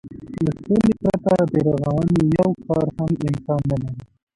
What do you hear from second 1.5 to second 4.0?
د رغونې يو کار امکان نه لري.